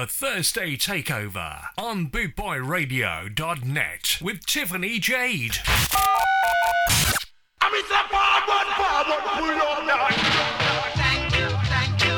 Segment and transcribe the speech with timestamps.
[0.00, 5.58] the Thursday Takeover on bootboyradio.net with Tiffany Jade.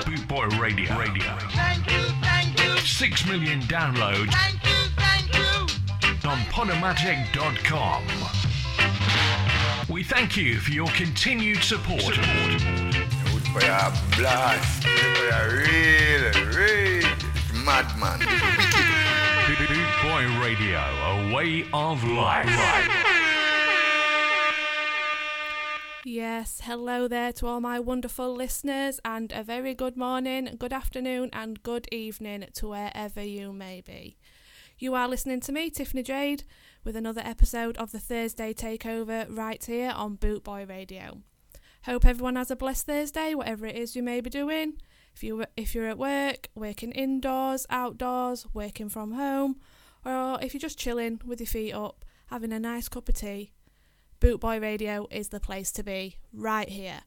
[0.05, 0.97] Bootboy Radio.
[0.97, 1.37] Radio.
[2.85, 4.33] Six million downloads
[6.25, 8.05] on Podomatic.com.
[9.93, 12.17] We thank you for your continued support.
[12.17, 12.61] Out
[13.53, 14.87] for your blast.
[14.87, 16.92] Out for real, real
[17.65, 18.19] madman.
[19.47, 22.49] Boot Boy Radio, a way of life.
[26.05, 31.31] Yes, hello there to all my wonderful listeners, and a very good morning, good afternoon,
[31.33, 34.17] and good evening to wherever you may be.
[34.79, 36.43] You are listening to me, Tiffany Jade,
[36.83, 41.23] with another episode of the Thursday Takeover right here on Boot Boy Radio.
[41.85, 44.75] Hope everyone has a blessed Thursday, whatever it is you may be doing.
[45.15, 49.61] If you if you're at work, working indoors, outdoors, working from home,
[50.05, 53.53] or if you're just chilling with your feet up, having a nice cup of tea,
[54.21, 57.01] Boot Boy Radio is the place to be, right here.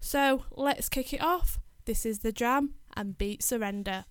[0.00, 1.58] So let's kick it off.
[1.84, 4.04] This is the Jam and Beat Surrender.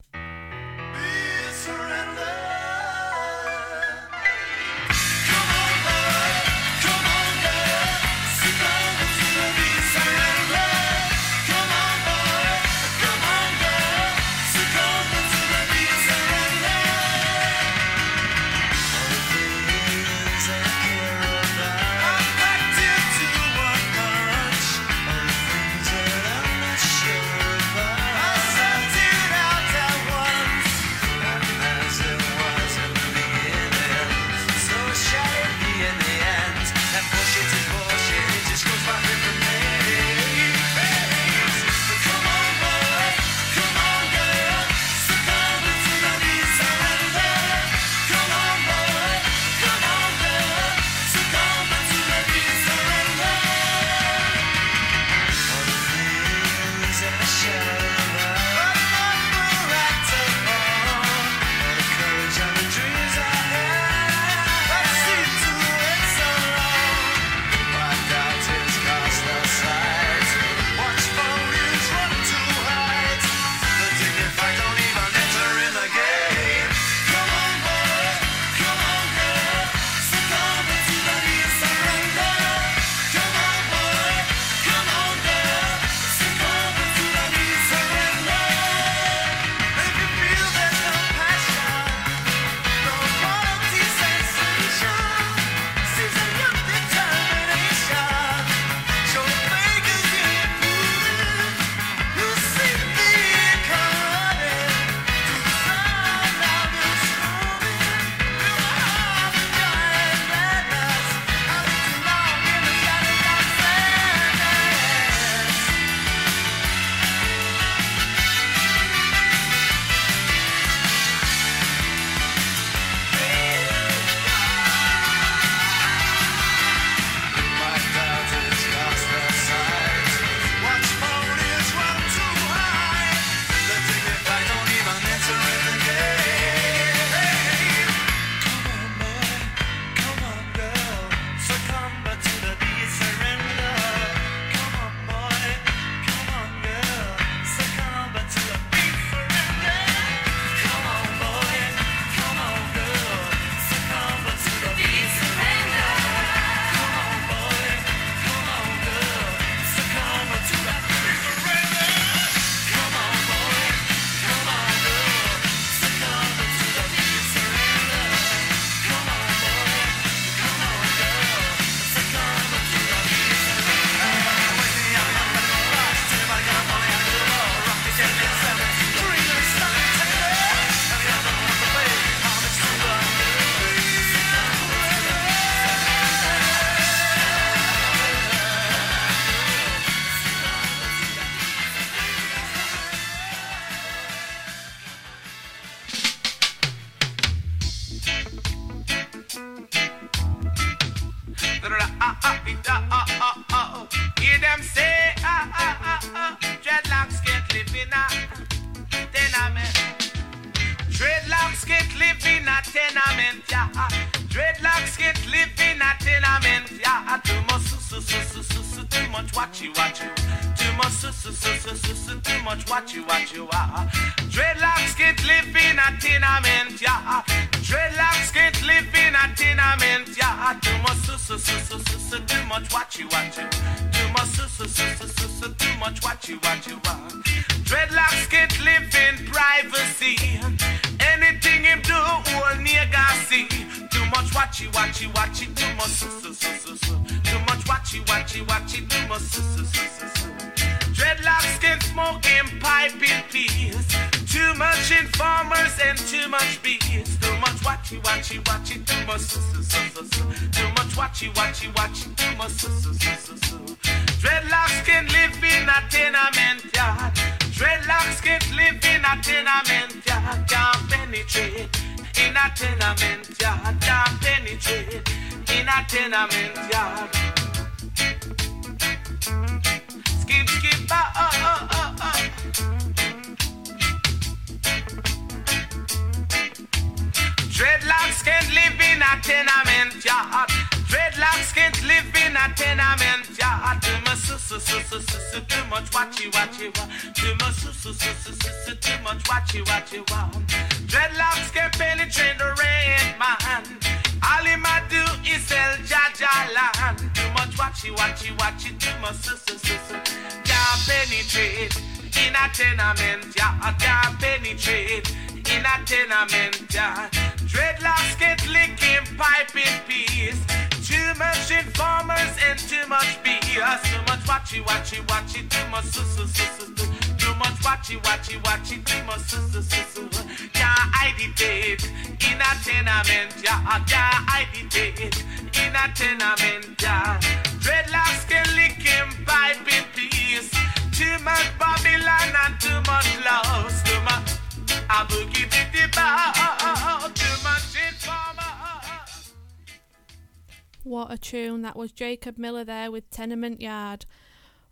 [351.98, 354.06] Jacob Miller there with Tenement Yard.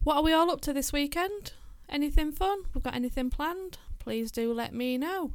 [0.04, 1.54] What are we all up to this weekend?
[1.89, 2.60] Anything fun?
[2.72, 3.80] We've got anything planned?
[3.98, 5.31] Please do let me know.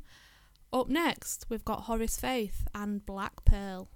[0.72, 3.88] Up next, we've got Horace Faith and Black Pearl.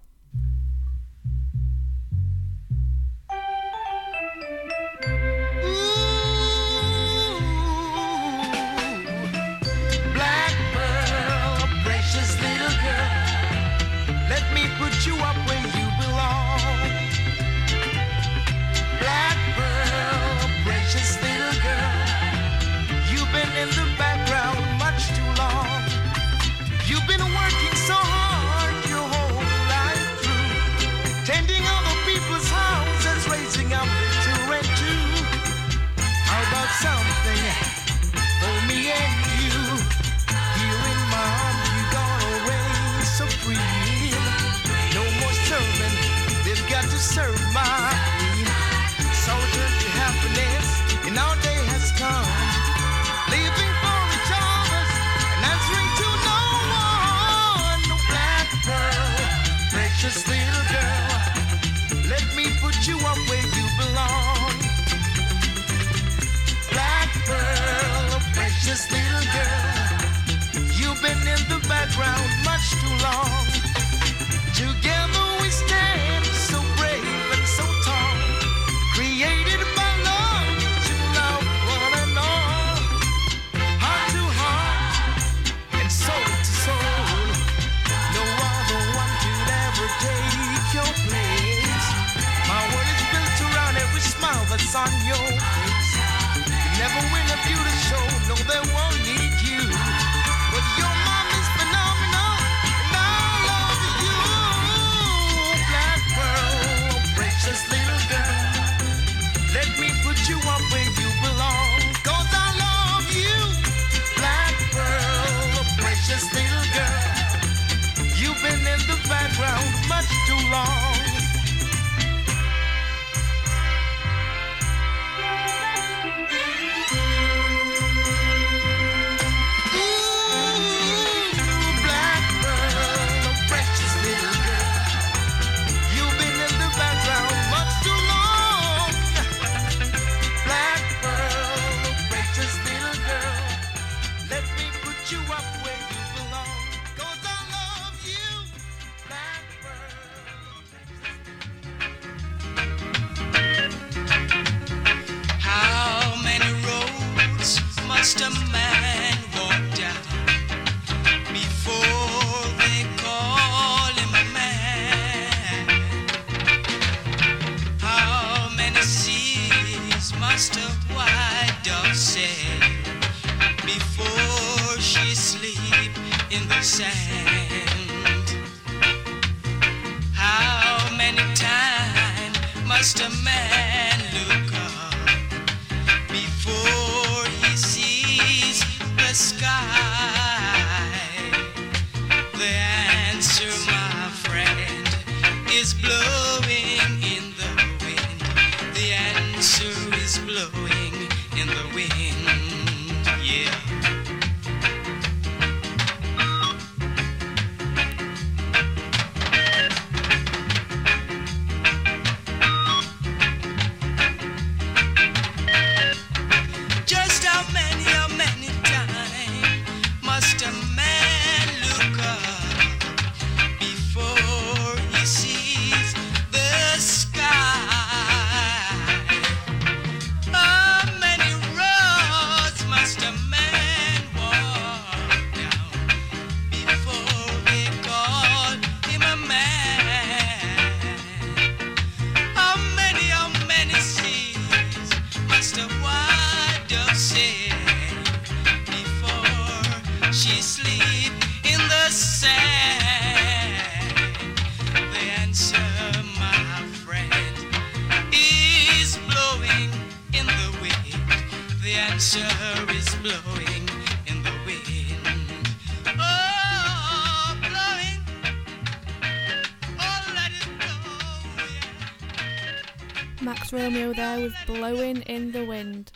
[274.55, 275.91] blowing in the wind.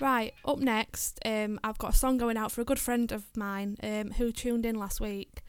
[0.00, 3.24] Right, up next, um, I've got a song going out for a good friend of
[3.36, 5.42] mine um, who tuned in last week.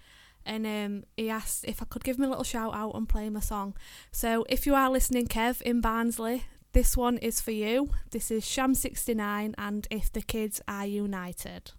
[0.45, 3.25] And um, he asked if I could give him a little shout out and play
[3.25, 3.75] him a song.
[4.11, 6.43] So if you are listening, Kev, in Barnsley,
[6.73, 7.91] this one is for you.
[8.09, 11.71] This is Sham69 and If the Kids Are United.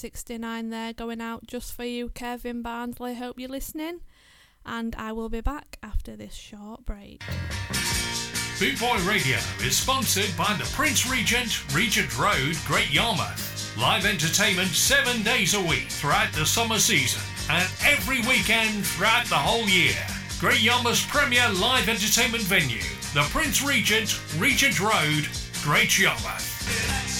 [0.00, 3.14] 69 there going out just for you, Kevin Barnsley.
[3.14, 4.00] Hope you're listening.
[4.64, 7.22] And I will be back after this short break.
[8.58, 13.76] Boot Boy Radio is sponsored by the Prince Regent, Regent Road, Great Yarmouth.
[13.78, 19.34] Live entertainment seven days a week throughout the summer season and every weekend throughout the
[19.34, 19.96] whole year.
[20.38, 25.28] Great Yarmouth's premier live entertainment venue, the Prince Regent, Regent Road,
[25.62, 27.19] Great Yarmouth.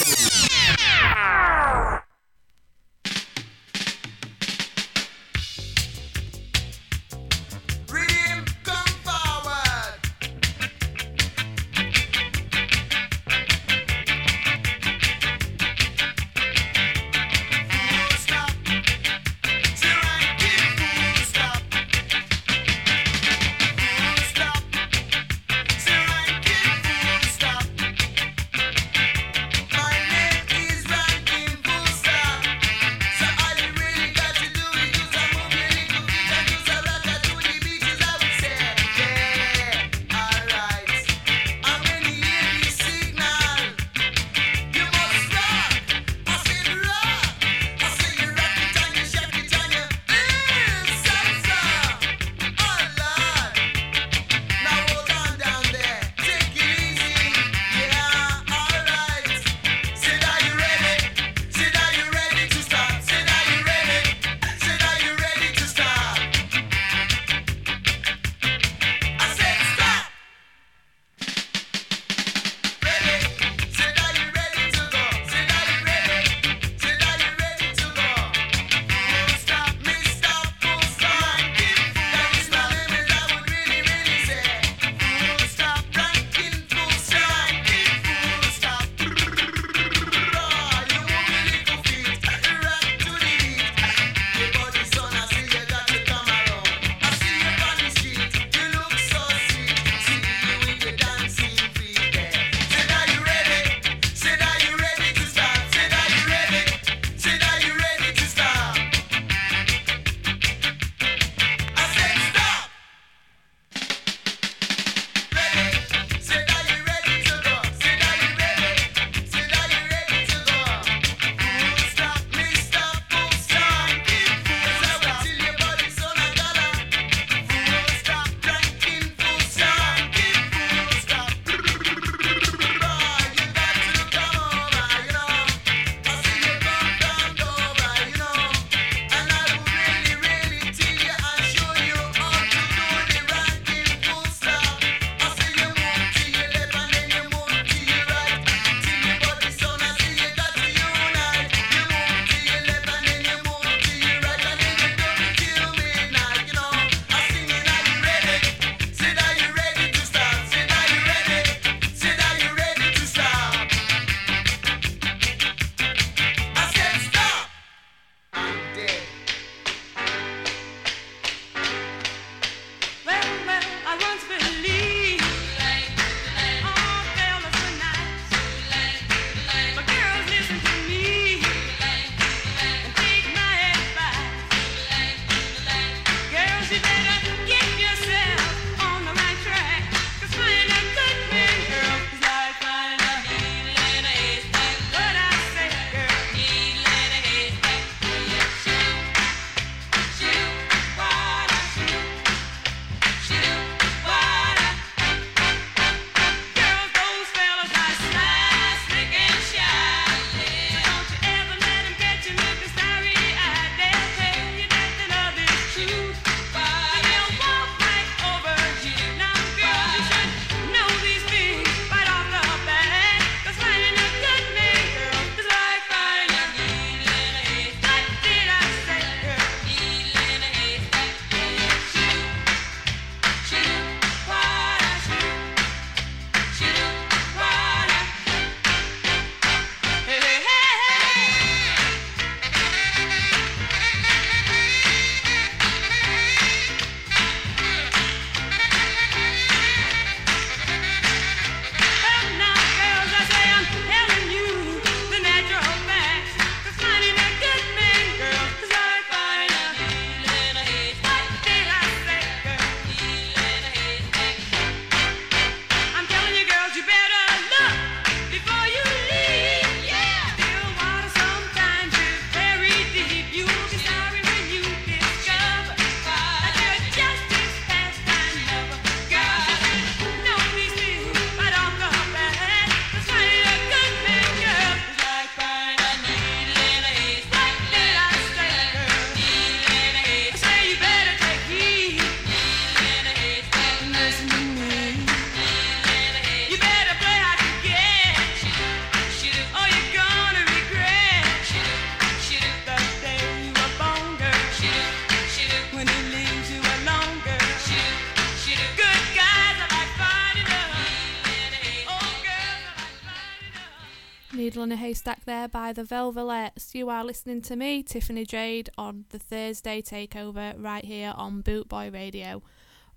[315.83, 316.75] The.
[316.75, 321.93] You are listening to me, Tiffany Jade, on the Thursday takeover right here on Bootboy
[321.93, 322.41] Radio.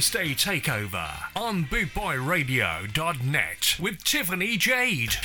[0.00, 5.16] Thursday Takeover on BootboyRadio.net with Tiffany Jade.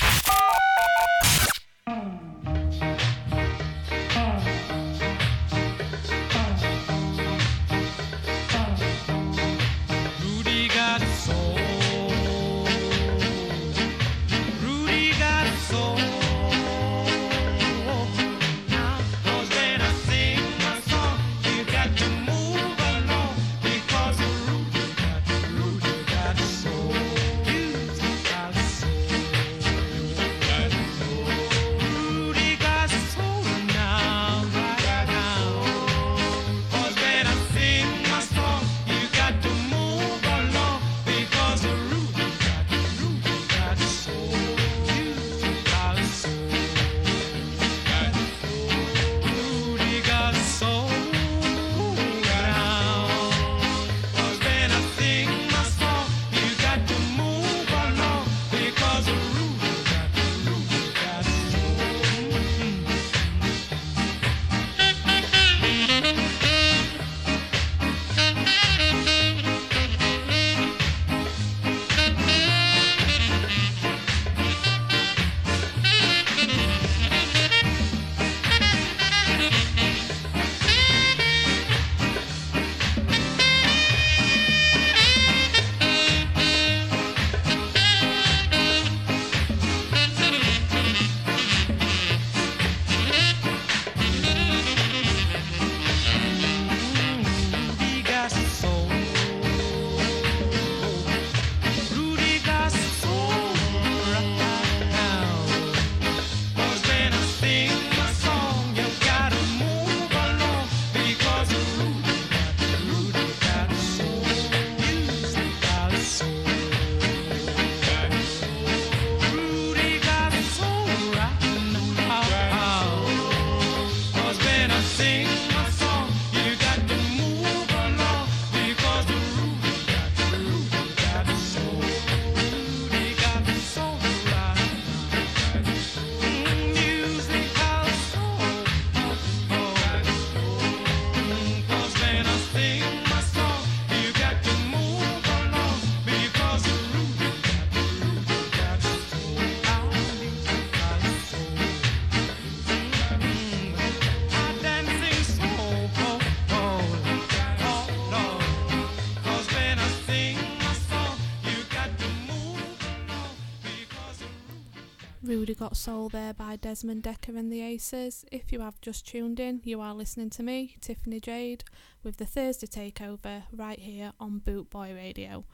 [165.46, 168.24] Judy Got Soul there by Desmond Dekker and the Aces.
[168.32, 171.62] If you have just tuned in, you are listening to me, Tiffany Jade,
[172.02, 175.44] with the Thursday Takeover right here on Boot Boy Radio.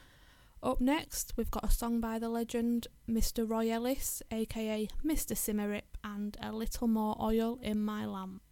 [0.62, 3.46] Up next, we've got a song by the legend Mr.
[3.46, 5.36] Roy Ellis, aka Mr.
[5.36, 8.51] Symarip, and A Little More Oil in My Lamp.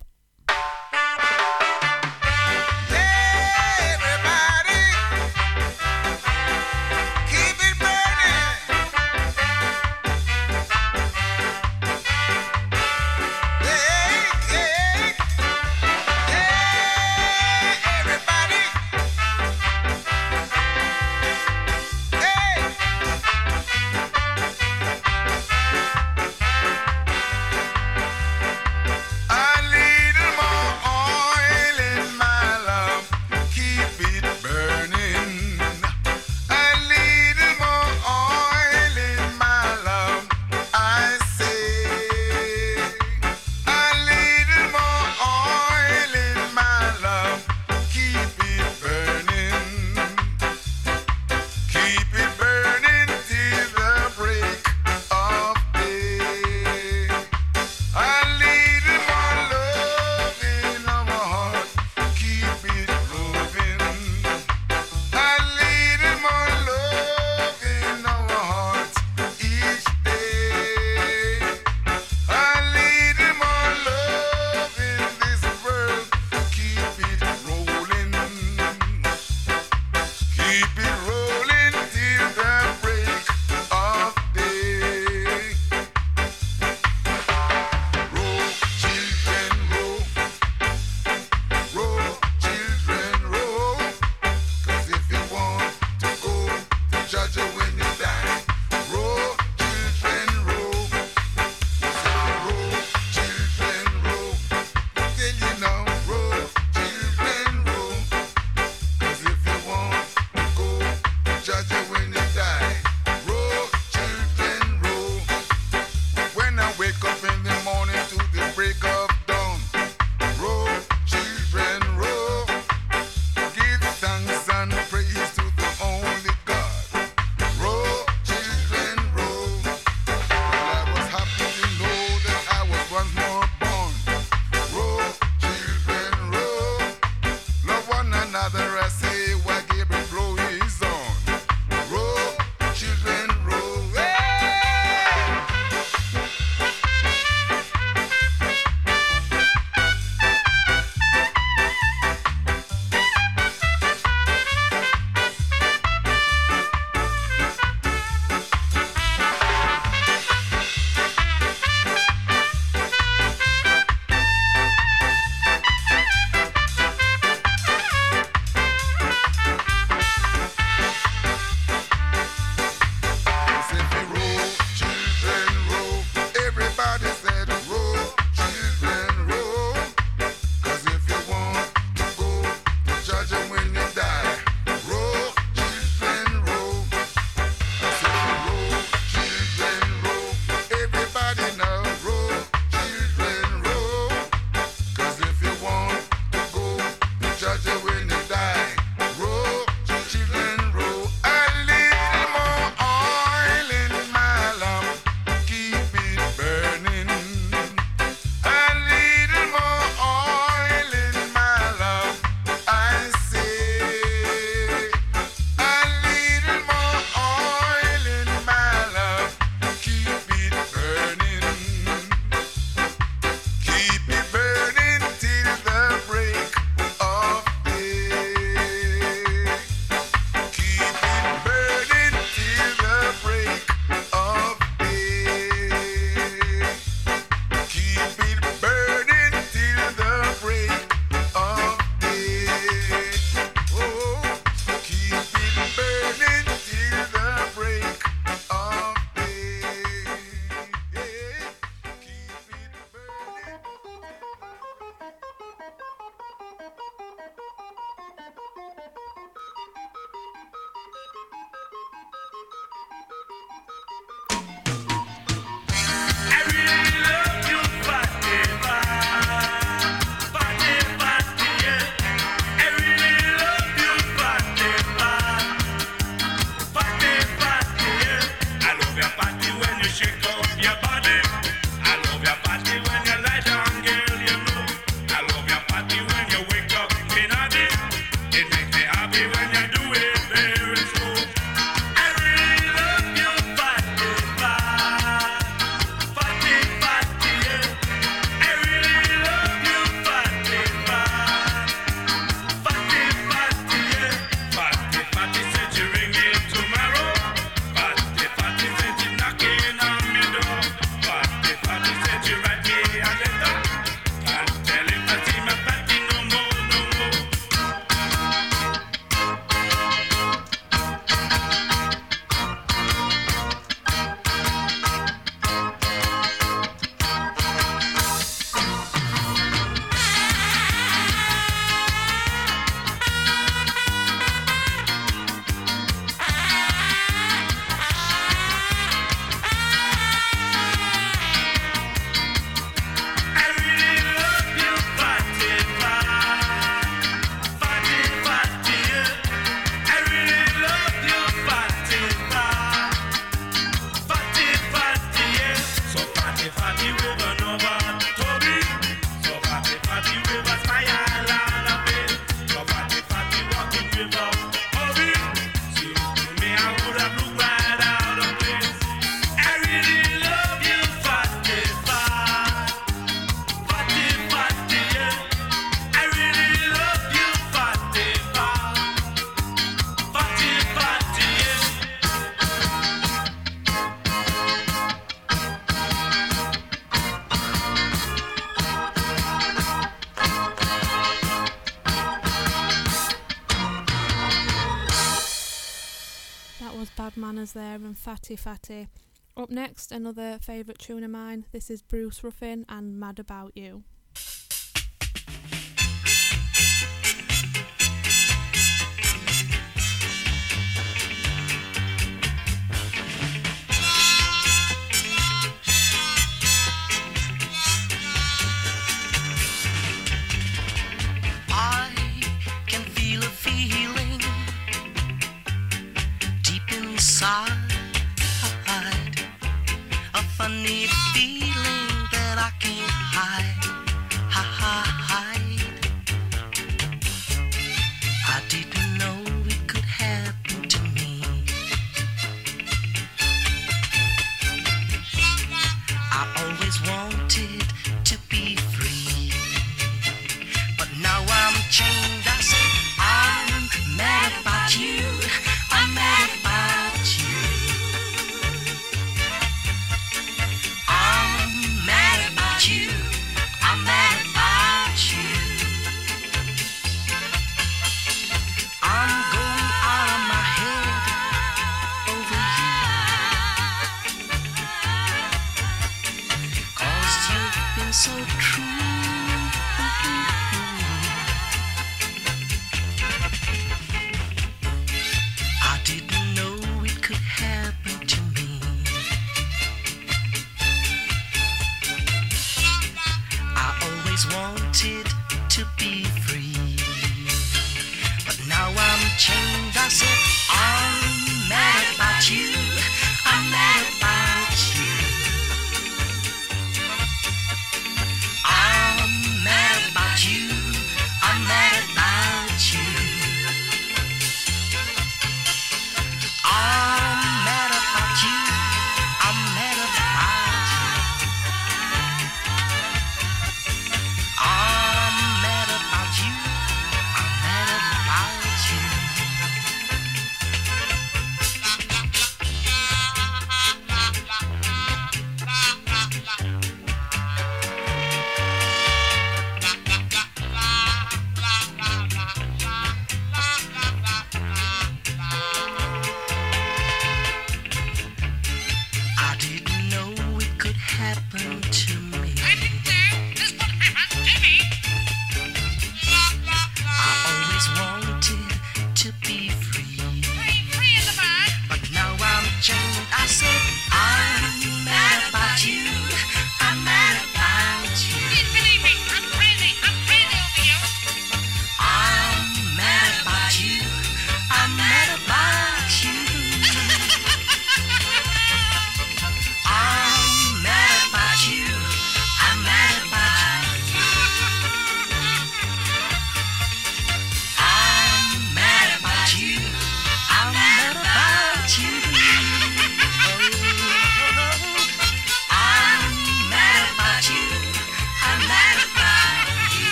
[398.37, 398.89] Fatty Fatty.
[399.37, 401.47] Up next, another favourite tune of mine.
[401.51, 403.83] This is Bruce Ruffin and Mad About You.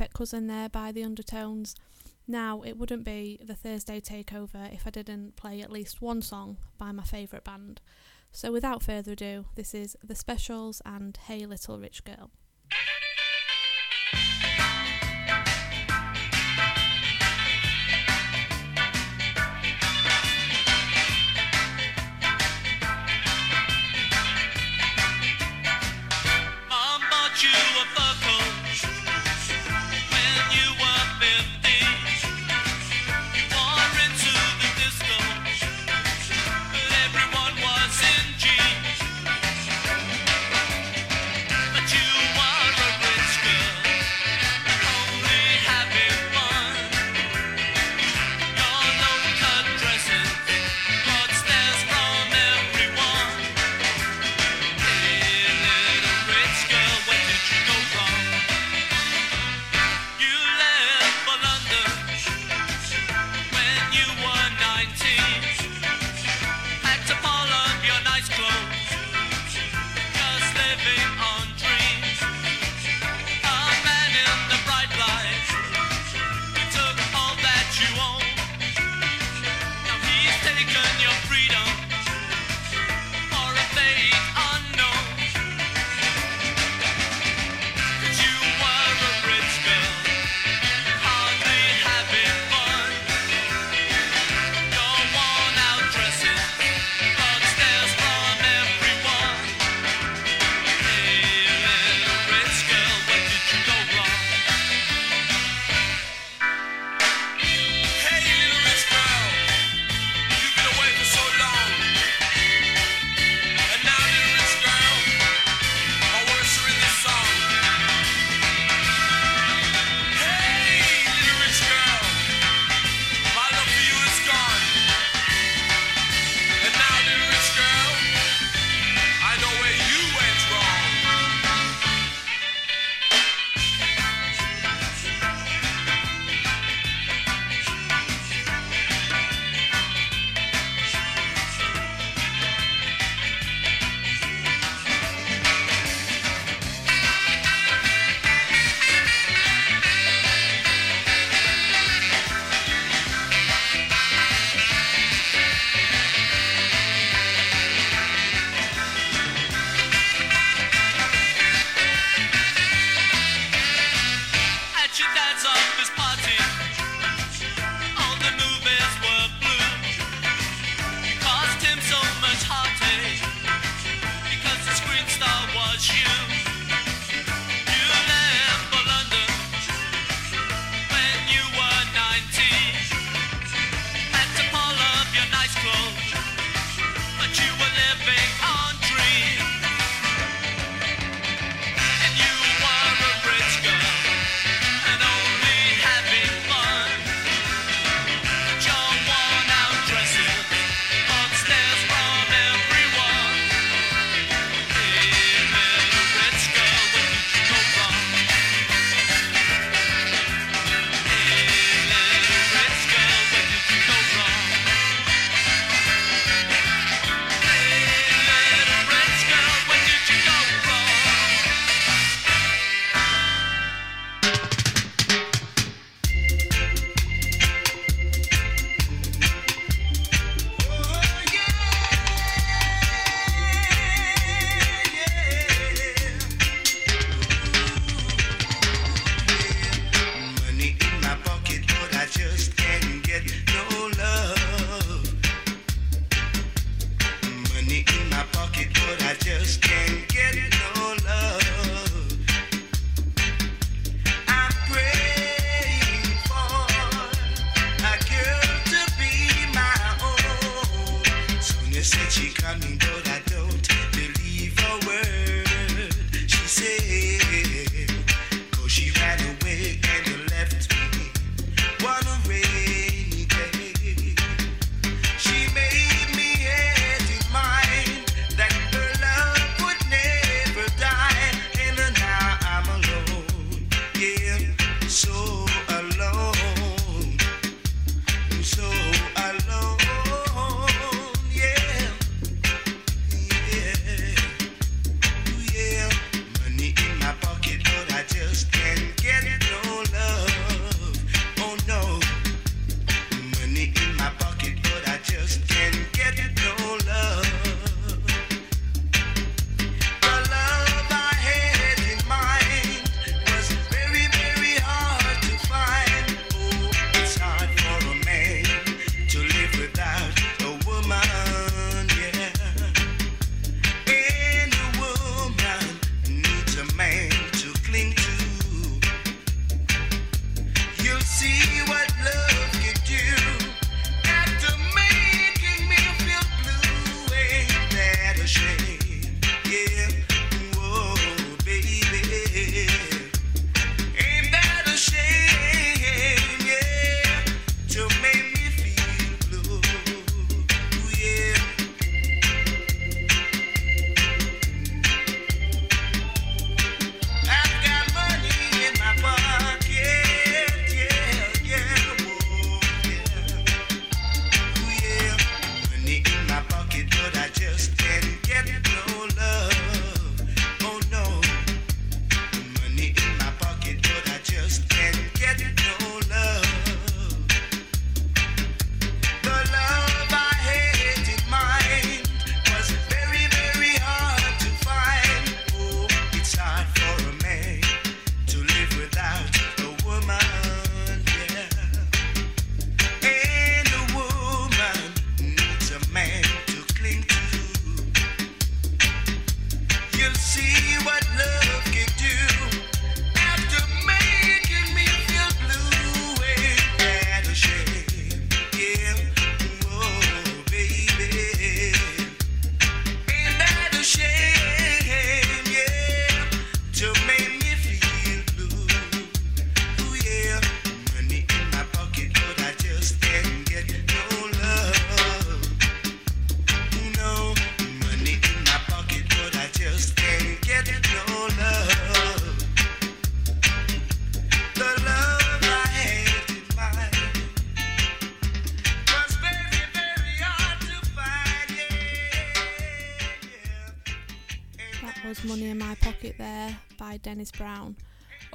[0.00, 1.76] perfect cousin there by the undertones.
[2.26, 6.56] Now, it wouldn't be the Thursday takeover if I didn't play at least one song
[6.78, 7.82] by my favourite band.
[8.32, 12.30] So, without further ado, this is The Specials and Hey Little Rich Girl.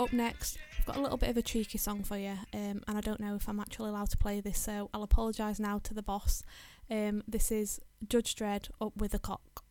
[0.05, 2.95] Up next, I've got a little bit of a cheeky song for you, um, and
[2.95, 5.95] I don't know if I'm actually allowed to play this, so I'll apologise now to
[5.95, 6.43] the boss.
[6.91, 9.64] Um, this is Judge Dread up with a cock.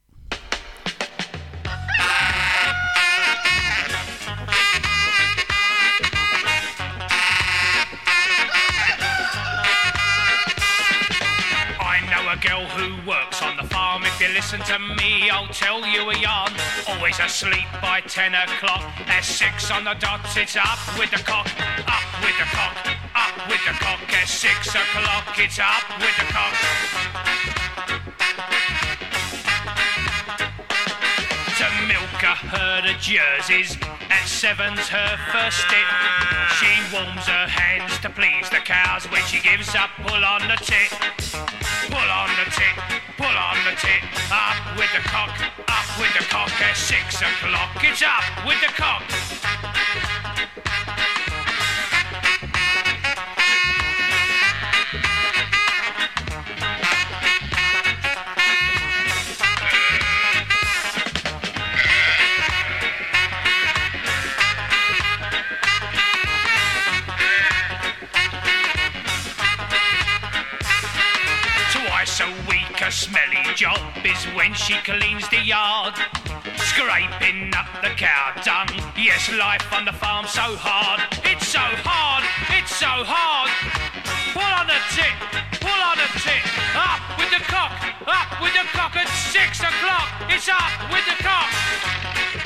[12.55, 14.05] Who works on the farm.
[14.05, 16.53] If you listen to me, I'll tell you a yarn.
[16.89, 18.83] Always asleep by 10 o'clock.
[19.09, 21.51] At 6 on the dot, it's up with the cock,
[21.89, 22.77] up with the cock,
[23.17, 24.01] up with the cock.
[24.13, 27.64] At 6 o'clock, it's up with the cock.
[32.35, 33.79] Herd of jerseys.
[34.11, 35.87] At seven's her first step.
[36.59, 39.91] She warms her hands to please the cows when she gives up.
[40.03, 40.91] Pull on the tit,
[41.91, 42.77] pull on the tit,
[43.17, 44.03] pull on the tit.
[44.31, 45.35] Up with the cock,
[45.69, 46.51] up with the cock.
[46.61, 49.03] At six o'clock, it's up with the cock.
[73.05, 75.95] Smelly job is when she cleans the yard.
[76.57, 78.69] Scraping up the cow dung.
[78.97, 81.01] Yes, life on the farm so hard.
[81.25, 82.25] It's so hard,
[82.57, 83.51] it's so hard.
[84.33, 85.17] Pull on the tit,
[85.61, 86.45] pull on the tit.
[86.73, 87.77] Up with the cock,
[88.09, 90.09] up with the cock at six o'clock.
[90.31, 92.44] It's up with the cock.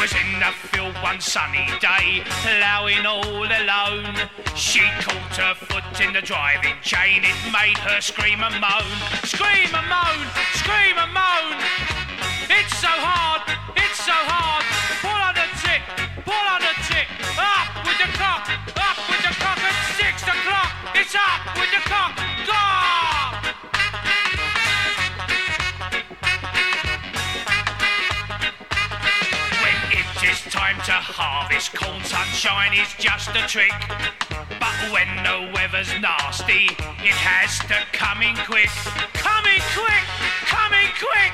[0.00, 4.14] Was in the field one sunny day, ploughing all alone.
[4.54, 8.90] She caught her foot in the driving chain, it made her scream and moan.
[9.26, 10.18] Scream and moan,
[10.54, 11.58] scream and moan.
[12.46, 13.42] It's so hard,
[13.74, 14.62] it's so hard.
[15.02, 15.82] Pull on the tick,
[16.22, 17.08] pull on the tick.
[17.34, 18.46] Up with the cock,
[18.78, 20.70] up with the cock at six o'clock.
[20.94, 22.27] It's up with the cock.
[30.68, 33.72] Time to harvest corn, sunshine is just a trick.
[34.60, 36.68] But when the weather's nasty,
[37.00, 38.68] it has to come in quick.
[39.16, 40.04] Come in quick,
[40.44, 41.32] come in quick.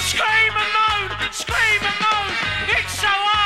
[0.00, 2.32] Scream and moan, scream and moan.
[2.80, 3.45] It's so hard,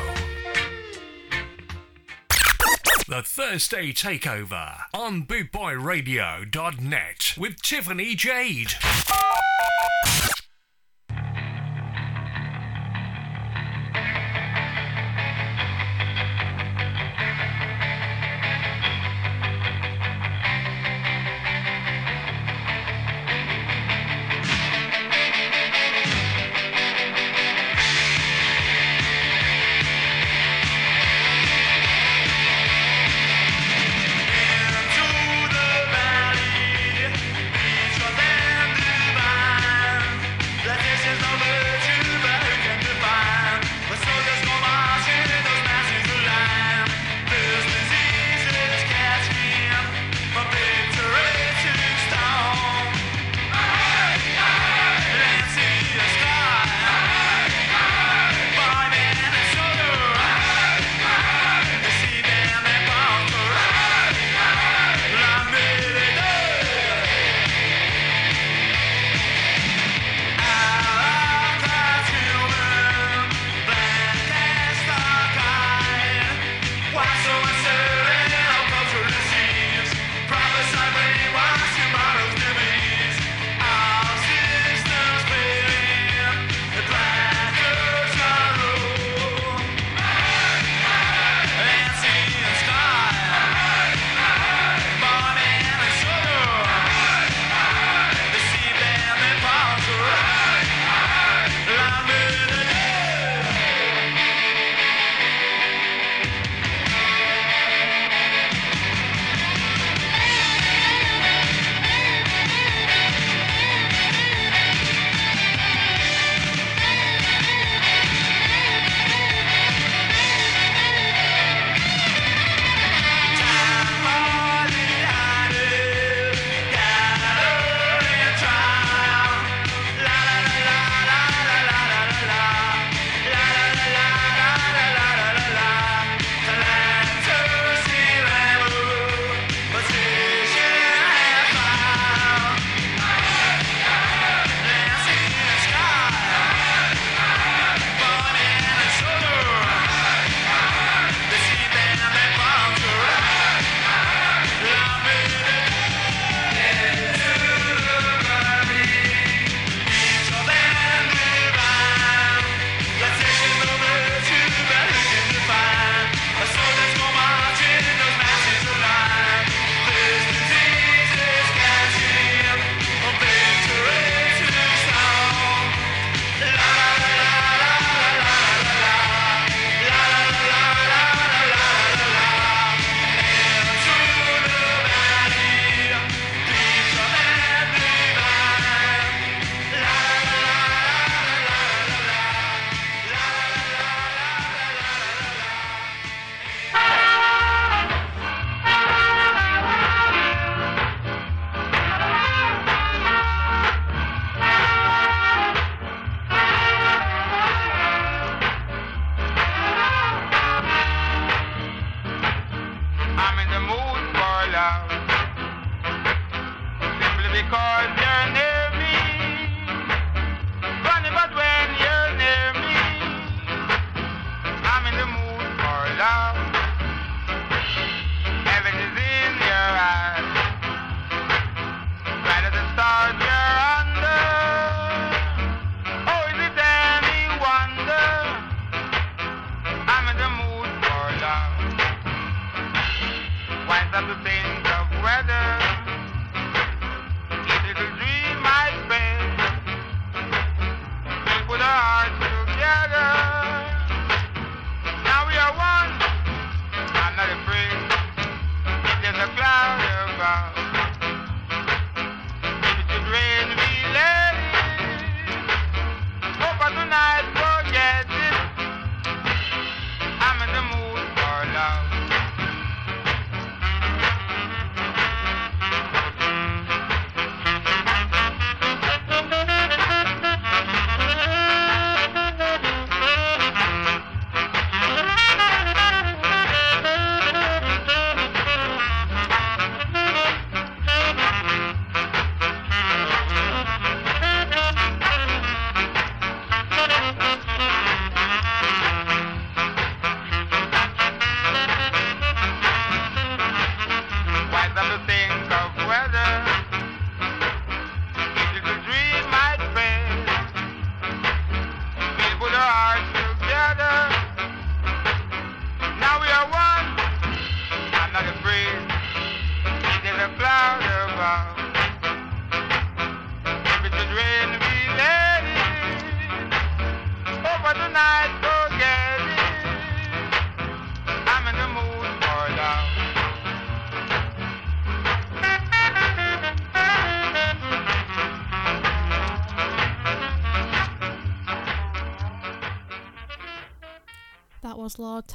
[3.07, 8.73] The Thursday Takeover on bootboyradio.net with Tiffany Jade.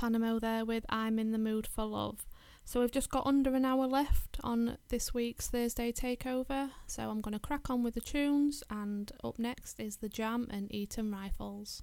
[0.05, 2.26] Panamo there with I'm in the mood for love.
[2.66, 6.72] So we've just got under an hour left on this week's Thursday takeover.
[6.86, 10.46] So I'm going to crack on with the tunes, and up next is the Jam
[10.50, 11.82] and Eton Rifles.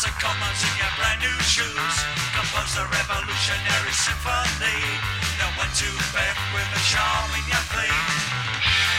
[0.00, 1.96] House of Commons in your brand new shoes.
[2.32, 4.80] Compose a revolutionary symphony.
[5.36, 8.89] No one to bet with a charm in your plea.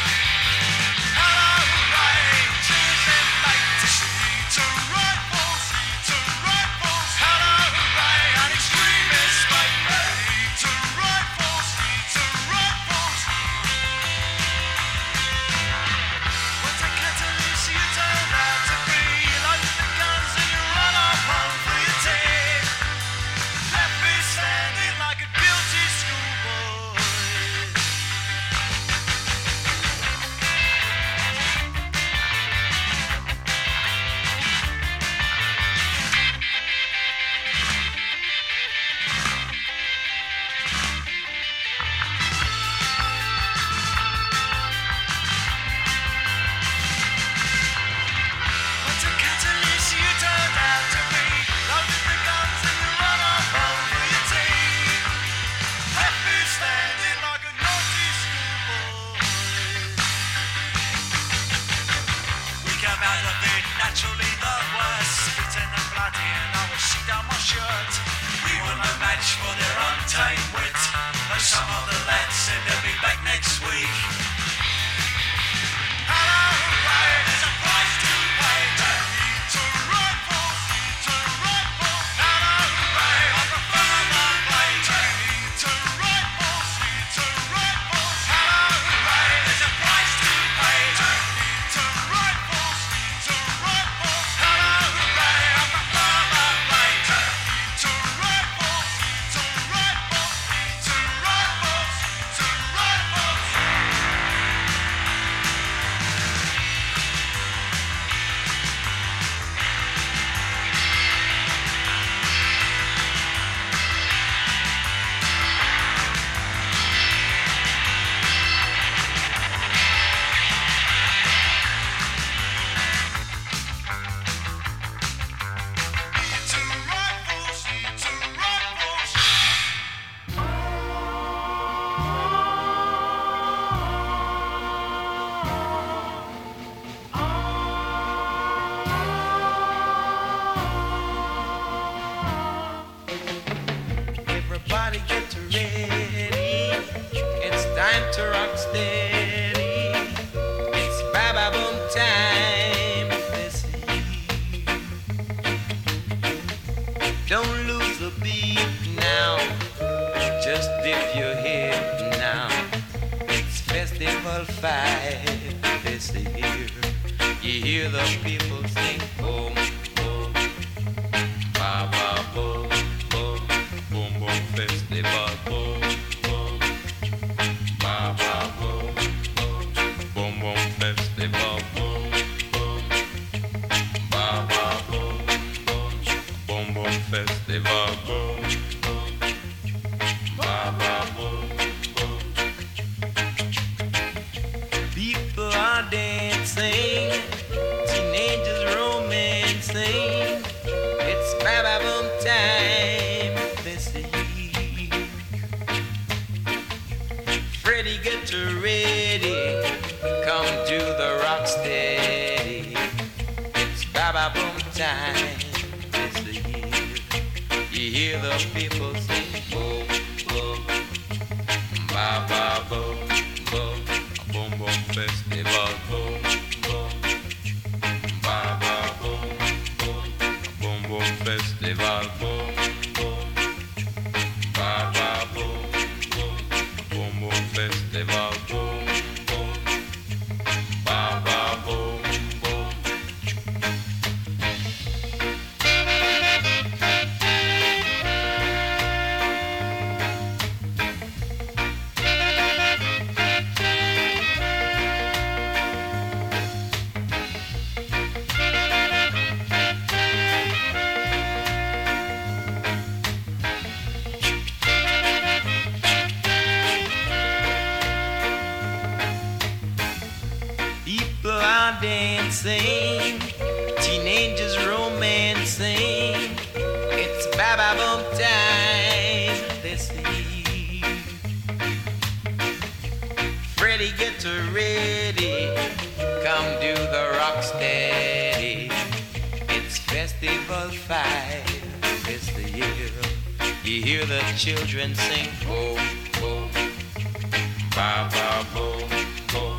[297.76, 298.89] Bye bye, boom,
[299.32, 299.58] boom.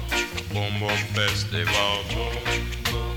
[1.14, 2.34] Festival, boom,
[2.84, 3.16] boom.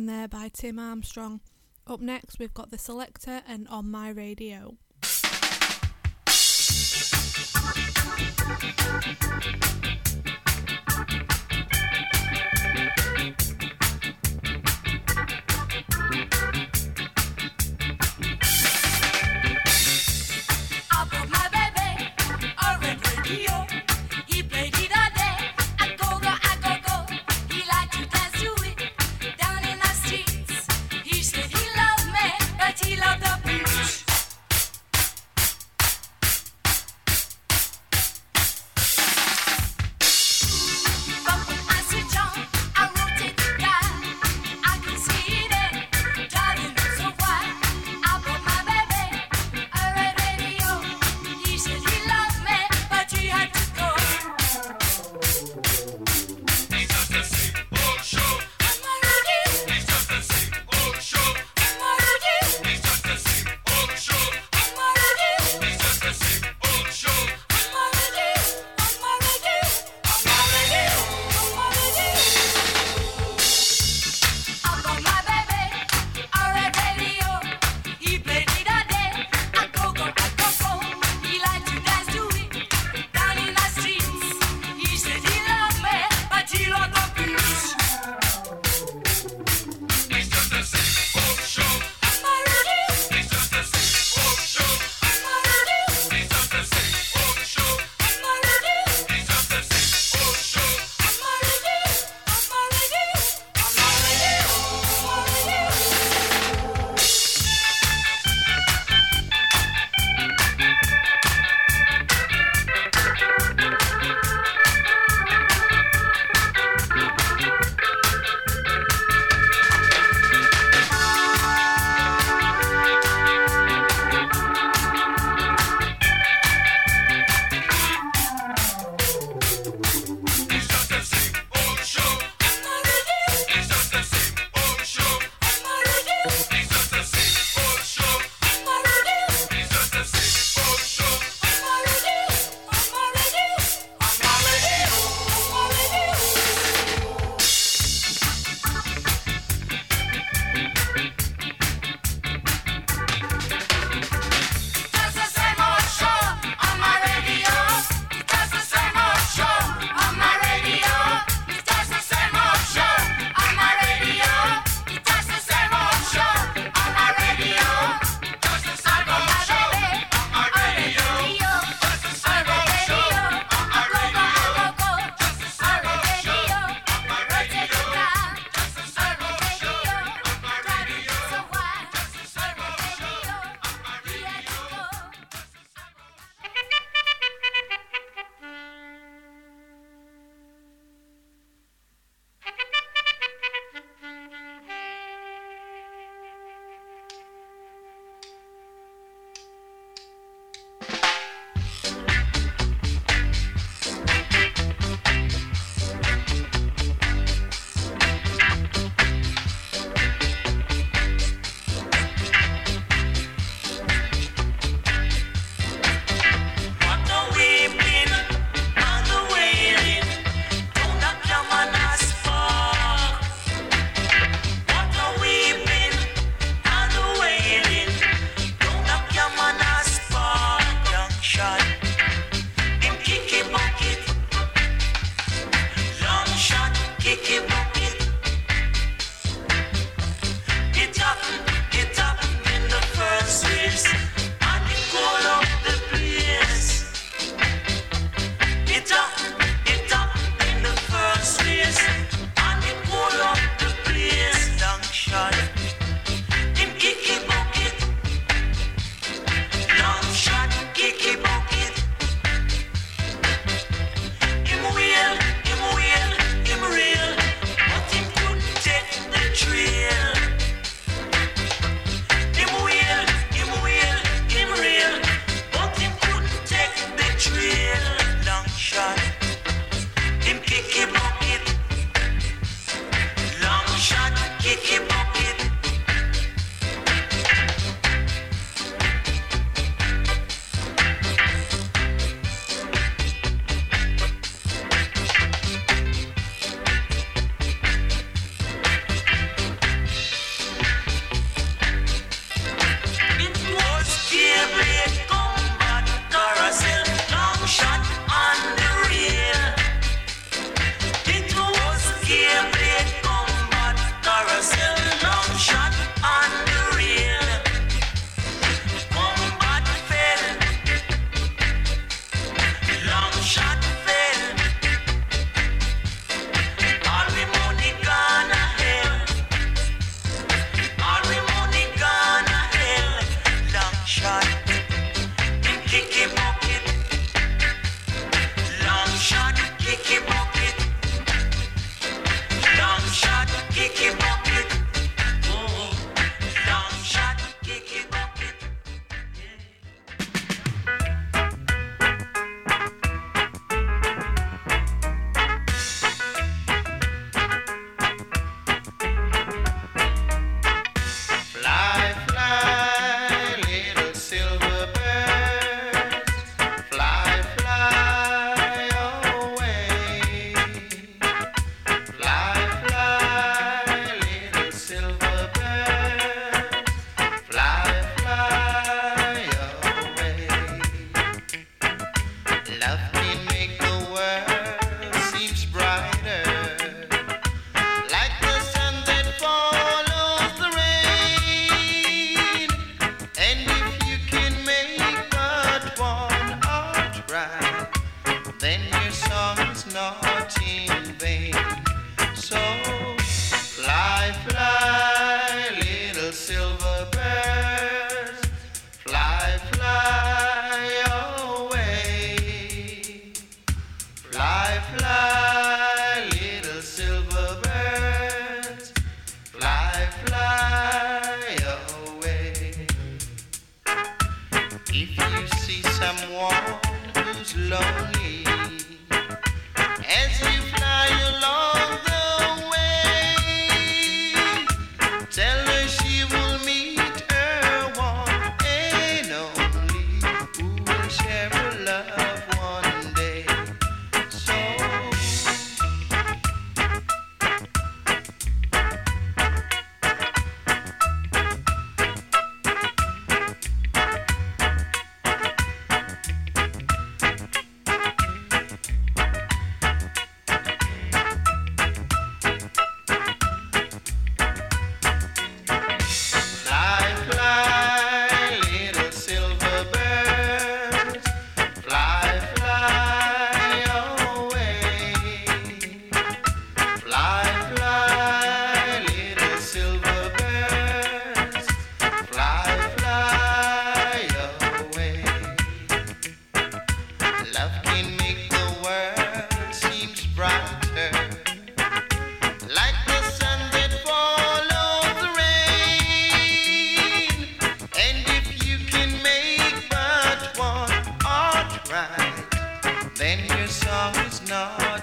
[0.00, 1.40] there by Tim Armstrong.
[1.86, 4.78] Up next, we've got The Selecter and On My Radio.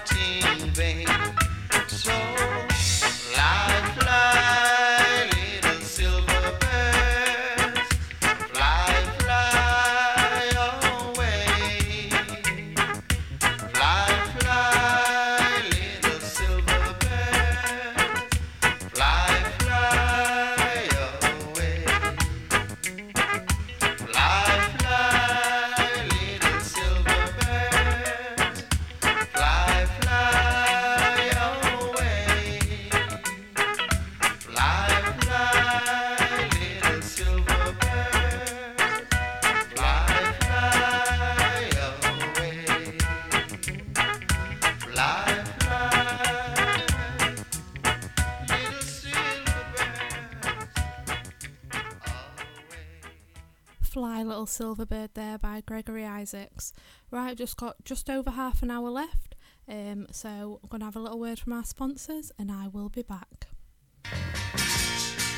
[0.04, 1.08] Team, babe,
[1.88, 2.29] So
[56.30, 56.72] physics.
[57.10, 59.34] Right, I've just got just over half an hour left,
[59.68, 62.88] um, so I'm going to have a little word from our sponsors and I will
[62.88, 63.48] be back.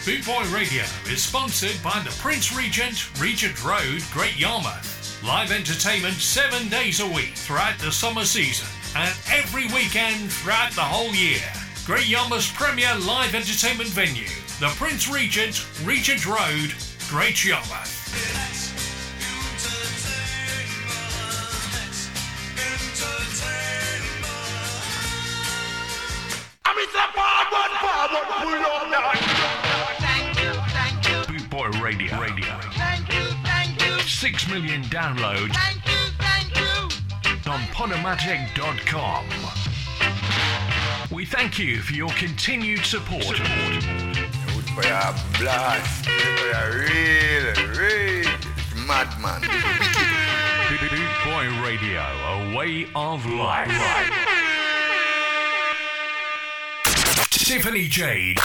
[0.04, 5.22] Boot Boy Radio is sponsored by the Prince Regent, Regent Road, Great Yarmouth.
[5.24, 8.66] Live entertainment seven days a week throughout the summer season
[8.96, 11.40] and every weekend throughout the whole year.
[11.86, 14.28] Great Yarmouth's premier live entertainment venue,
[14.60, 16.74] the Prince Regent, Regent Road,
[17.08, 18.61] Great Yarmouth.
[31.26, 32.20] Bootboy Radio.
[32.20, 32.58] Radio.
[32.72, 34.00] Thank you, thank you.
[34.00, 35.54] Six million downloads.
[35.54, 37.50] Thank you, thank you.
[37.50, 39.26] On Podomatic.com.
[41.14, 43.22] We thank you for your continued support.
[43.22, 43.82] support.
[44.74, 48.30] For your blast, for your real, real
[48.86, 49.42] madman.
[50.80, 50.90] Boot
[51.24, 54.41] Boy Radio, a way of life.
[57.52, 58.38] Tiffany Jade.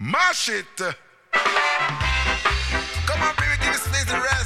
[0.00, 0.66] Mash it!
[0.76, 0.92] Come
[3.22, 4.41] on, baby, give this place the rest.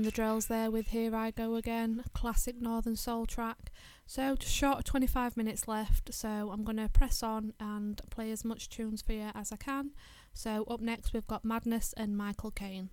[0.00, 3.70] And the Drells there with Here I Go Again, a classic Northern Soul track.
[4.06, 8.42] So, just short 25 minutes left, so I'm going to press on and play as
[8.42, 9.90] much tunes for you as I can.
[10.32, 12.88] So, up next, we've got Madness and Michael Caine.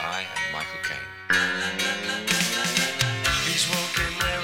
[0.00, 1.08] I am Michael Caine.
[3.58, 4.37] He's walking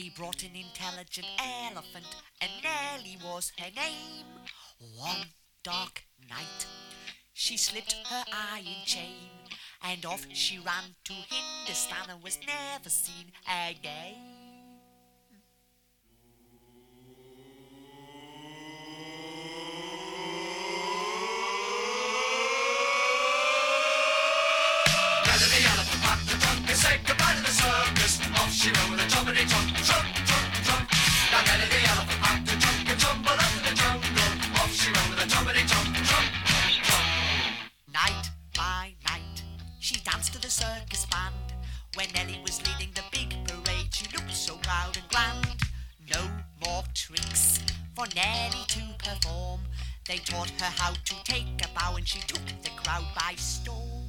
[0.00, 2.06] They brought an intelligent elephant,
[2.40, 4.24] and Nellie was her name.
[4.96, 5.26] One
[5.62, 6.66] dark night,
[7.34, 9.28] she slipped her iron chain,
[9.82, 14.29] and off she ran to Hindustan and was never seen again.
[50.10, 53.99] They taught her how to take a bow, and she took the crowd by storm.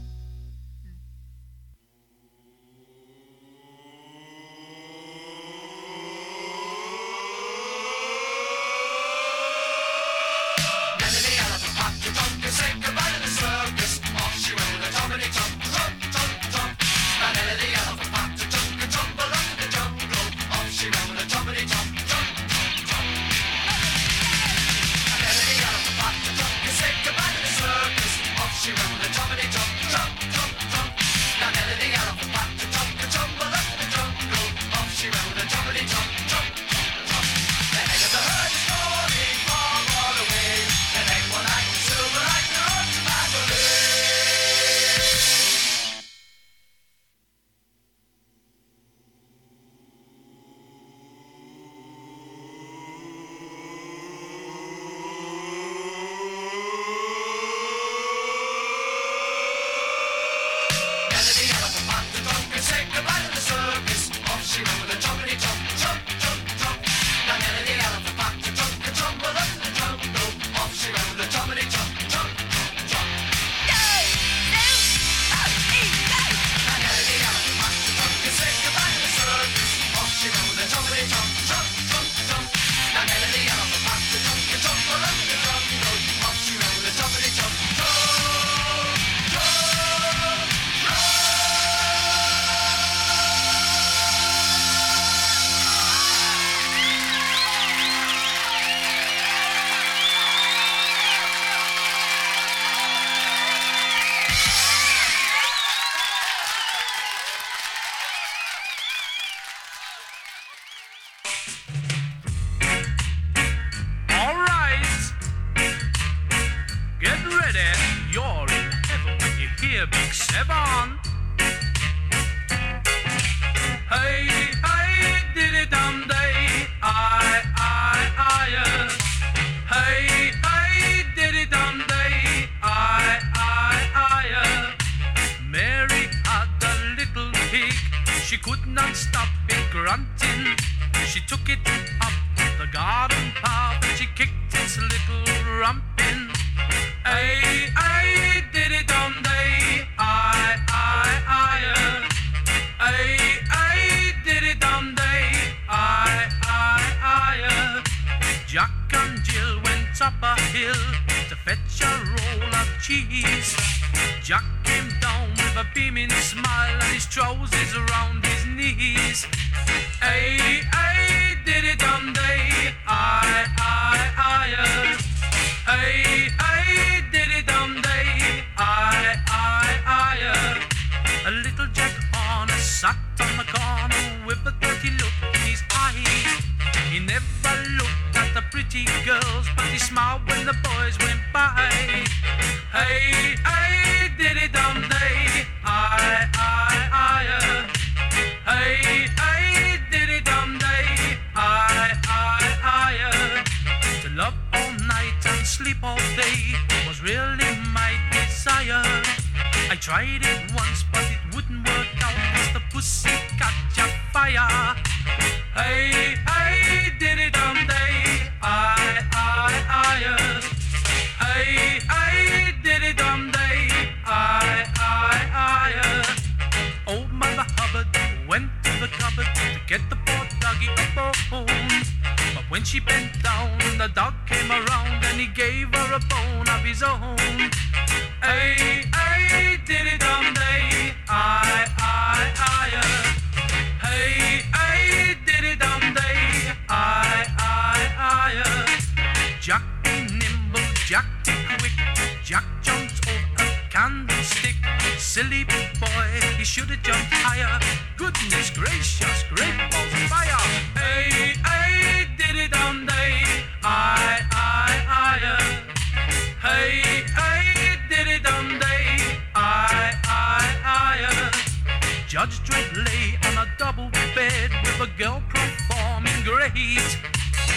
[272.22, 276.54] Judge Dread lay on a double bed with a girl performing great.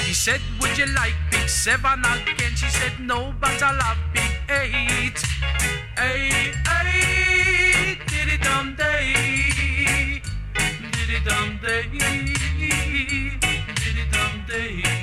[0.07, 2.57] He said, Would you like Big Seven again?
[2.57, 5.19] She said, No, but I love Big Eight.
[5.99, 10.23] Hey, hey, diddy dum day,
[10.55, 11.91] diddy dum day,
[13.77, 14.94] diddy dum day.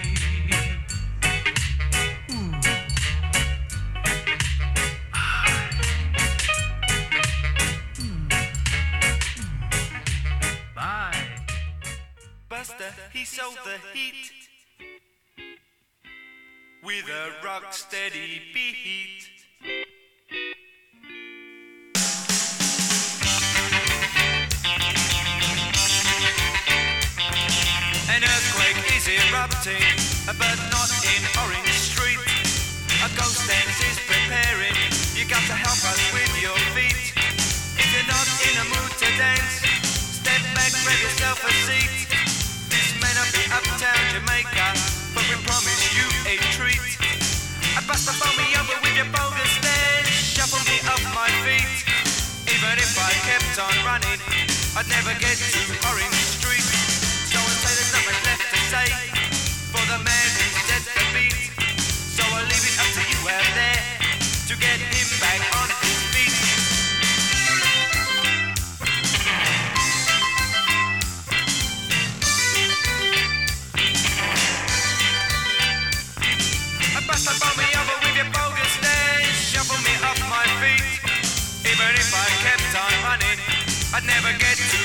[13.22, 14.32] He sold the heat
[16.84, 19.30] with a rock steady beat.
[28.10, 29.86] An earthquake is erupting,
[30.26, 32.18] but not in Orange Street.
[33.06, 34.74] A ghost dance is preparing.
[35.14, 37.14] You got to help us with your feet.
[37.78, 39.62] If you're not in a mood to dance,
[40.18, 42.21] step back, grab yourself a seat.
[43.52, 44.68] Uptown Jamaica,
[45.14, 46.80] but we promise you a treat.
[47.76, 51.68] I bust the phone me over with your bogus dance, shuffle me off my feet.
[52.48, 54.20] Even if I kept on running,
[54.80, 55.60] I'd never get to
[55.92, 56.64] Orange Street.
[57.28, 59.11] So I say there's nothing left to say
[83.94, 84.81] I'd never get to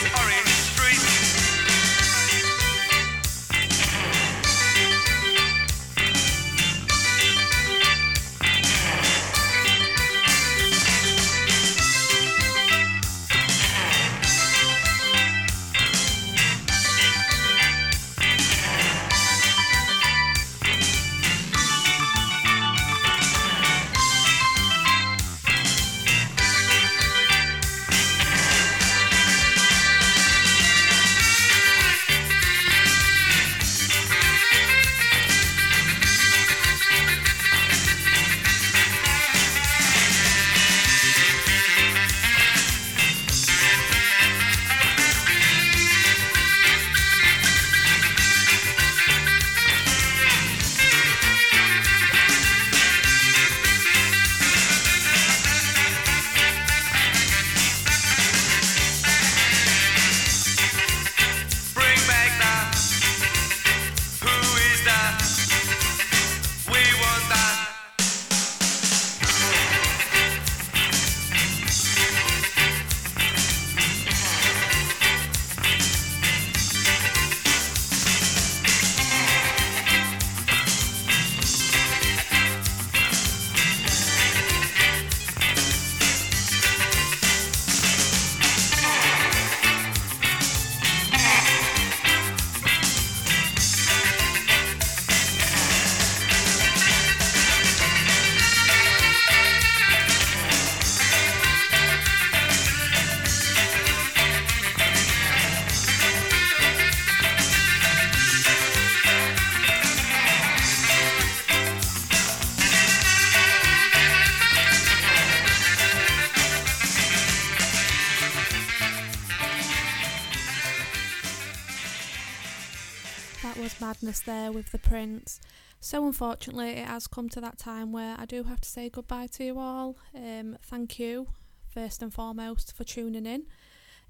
[123.81, 125.41] madness there with the Prince.
[125.81, 129.29] So unfortunately, it has come to that time where I do have to say goodbye
[129.29, 129.97] to you all.
[130.15, 131.29] Um, thank you
[131.69, 133.47] first and foremost for tuning in.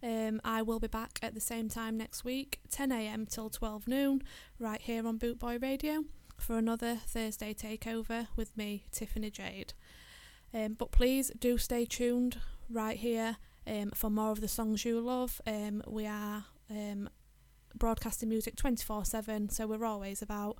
[0.02, 3.26] Um, I will be back at the same time next week, 10 a.m.
[3.26, 4.22] till 12 noon,
[4.58, 6.04] right here on Bootboy Radio
[6.38, 9.72] for another Thursday takeover with me, Tiffany Jade.
[10.54, 12.40] Um, but please do stay tuned
[12.70, 13.36] right here
[13.66, 15.40] um, for more of the songs you love.
[15.46, 17.08] Um, we are um,
[17.78, 20.58] broadcasting music 24 7, so we're always about.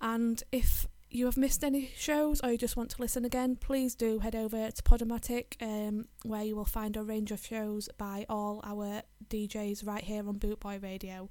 [0.00, 3.94] And if you have missed any shows or you just want to listen again, please
[3.94, 8.24] do head over to Podomatic, um, where you will find a range of shows by
[8.28, 11.28] all our DJs right here on Bootboy Radio.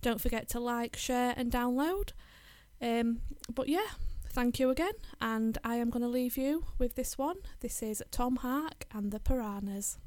[0.00, 2.12] Don't forget to like, share, and download.
[2.80, 3.20] Um,
[3.52, 3.86] but yeah,
[4.30, 7.36] thank you again, and I am going to leave you with this one.
[7.60, 9.98] This is Tom Hark and the Piranhas.